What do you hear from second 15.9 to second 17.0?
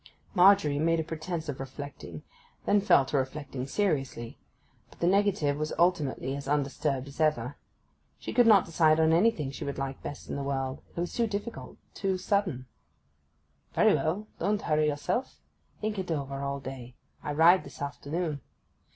it over all day.